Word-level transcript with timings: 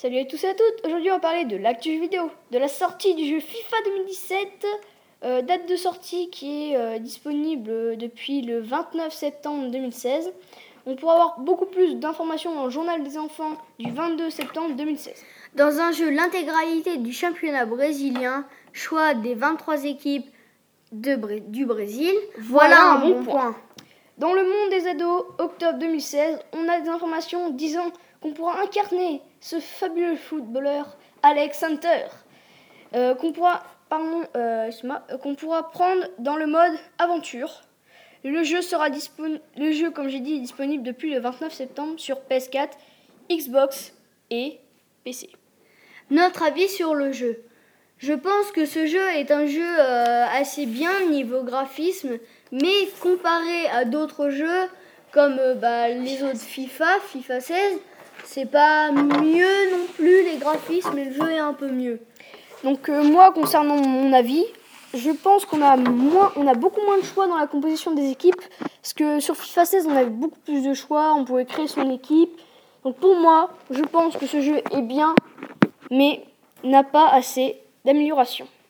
Salut 0.00 0.16
à 0.16 0.24
tous 0.24 0.42
et 0.44 0.48
à 0.48 0.54
toutes, 0.54 0.86
aujourd'hui 0.86 1.10
on 1.10 1.16
va 1.16 1.20
parler 1.20 1.44
de 1.44 1.58
l'actu 1.58 2.00
vidéo, 2.00 2.30
de 2.52 2.56
la 2.56 2.68
sortie 2.68 3.14
du 3.14 3.26
jeu 3.26 3.38
FIFA 3.38 3.76
2017, 3.84 4.66
euh, 5.24 5.42
date 5.42 5.68
de 5.68 5.76
sortie 5.76 6.30
qui 6.30 6.70
est 6.70 6.76
euh, 6.78 6.98
disponible 6.98 7.98
depuis 7.98 8.40
le 8.40 8.62
29 8.62 9.12
septembre 9.12 9.70
2016. 9.70 10.32
On 10.86 10.96
pourra 10.96 11.12
avoir 11.12 11.40
beaucoup 11.40 11.66
plus 11.66 11.96
d'informations 11.96 12.54
dans 12.54 12.64
le 12.64 12.70
journal 12.70 13.02
des 13.02 13.18
enfants 13.18 13.58
du 13.78 13.90
22 13.90 14.30
septembre 14.30 14.74
2016. 14.74 15.22
Dans 15.56 15.80
un 15.80 15.92
jeu, 15.92 16.08
l'intégralité 16.08 16.96
du 16.96 17.12
championnat 17.12 17.66
brésilien, 17.66 18.46
choix 18.72 19.12
des 19.12 19.34
23 19.34 19.84
équipes 19.84 20.30
de 20.92 21.40
du 21.40 21.66
Brésil, 21.66 22.14
voilà, 22.38 22.92
un 22.92 23.00
bon 23.00 23.22
point. 23.22 23.54
Dans 24.20 24.34
le 24.34 24.42
monde 24.42 24.68
des 24.68 24.86
ados, 24.86 25.24
octobre 25.38 25.78
2016, 25.78 26.40
on 26.52 26.68
a 26.68 26.78
des 26.78 26.90
informations 26.90 27.48
disant 27.48 27.90
qu'on 28.20 28.34
pourra 28.34 28.60
incarner 28.60 29.22
ce 29.40 29.58
fabuleux 29.60 30.16
footballeur 30.16 30.98
Alex 31.22 31.62
Hunter, 31.62 32.04
euh, 32.94 33.14
qu'on 33.14 33.32
pourra, 33.32 33.62
pardon, 33.88 34.22
euh, 34.36 34.70
euh, 34.84 35.16
qu'on 35.16 35.34
pourra 35.36 35.70
prendre 35.70 36.04
dans 36.18 36.36
le 36.36 36.46
mode 36.46 36.74
aventure. 36.98 37.62
Le 38.22 38.42
jeu 38.42 38.60
le 39.56 39.72
jeu, 39.72 39.90
comme 39.90 40.10
j'ai 40.10 40.20
dit, 40.20 40.34
est 40.34 40.40
disponible 40.40 40.84
depuis 40.84 41.14
le 41.14 41.20
29 41.20 41.50
septembre 41.50 41.98
sur 41.98 42.18
PS4, 42.30 42.72
Xbox 43.30 43.94
et 44.28 44.58
PC. 45.02 45.30
Notre 46.10 46.42
avis 46.42 46.68
sur 46.68 46.94
le 46.94 47.12
jeu. 47.12 47.42
Je 48.00 48.14
pense 48.14 48.50
que 48.52 48.64
ce 48.64 48.86
jeu 48.86 49.10
est 49.10 49.30
un 49.30 49.46
jeu 49.46 49.78
assez 49.78 50.64
bien 50.64 51.06
niveau 51.10 51.42
graphisme, 51.42 52.18
mais 52.50 52.88
comparé 53.02 53.66
à 53.72 53.84
d'autres 53.84 54.30
jeux 54.30 54.68
comme 55.12 55.38
bah, 55.60 55.88
les 55.88 56.22
autres 56.22 56.38
FIFA, 56.38 56.98
FIFA 57.08 57.40
16, 57.40 57.78
c'est 58.24 58.50
pas 58.50 58.90
mieux 58.92 59.70
non 59.70 59.86
plus 59.96 60.24
les 60.24 60.36
graphismes, 60.38 60.92
mais 60.94 61.04
le 61.04 61.12
jeu 61.12 61.30
est 61.30 61.38
un 61.38 61.52
peu 61.52 61.68
mieux. 61.68 62.00
Donc 62.64 62.88
euh, 62.88 63.02
moi, 63.02 63.32
concernant 63.32 63.76
mon 63.76 64.12
avis, 64.12 64.44
je 64.94 65.10
pense 65.10 65.44
qu'on 65.44 65.62
a 65.62 65.72
a 65.72 66.54
beaucoup 66.54 66.80
moins 66.82 66.98
de 66.98 67.04
choix 67.04 67.26
dans 67.26 67.36
la 67.36 67.46
composition 67.46 67.92
des 67.92 68.10
équipes, 68.10 68.40
parce 68.82 68.94
que 68.94 69.20
sur 69.20 69.36
FIFA 69.36 69.64
16, 69.64 69.86
on 69.88 69.96
avait 69.96 70.06
beaucoup 70.06 70.38
plus 70.40 70.62
de 70.62 70.74
choix, 70.74 71.14
on 71.14 71.24
pouvait 71.24 71.44
créer 71.44 71.68
son 71.68 71.90
équipe. 71.90 72.30
Donc 72.84 72.96
pour 72.96 73.14
moi, 73.16 73.50
je 73.70 73.82
pense 73.82 74.16
que 74.16 74.26
ce 74.26 74.40
jeu 74.40 74.62
est 74.70 74.82
bien, 74.82 75.14
mais 75.90 76.24
n'a 76.64 76.82
pas 76.82 77.08
assez 77.08 77.56
d'amélioration. 77.84 78.46